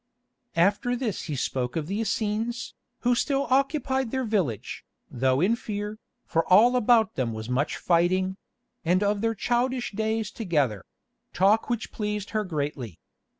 [0.55, 5.99] After this he spoke of the Essenes, who still occupied their village, though in fear,
[6.25, 8.35] for all about them was much fighting;
[8.83, 12.97] and of their childish days together—talk which pleased her greatly.